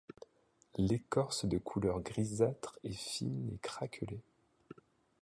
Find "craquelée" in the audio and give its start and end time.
3.59-4.23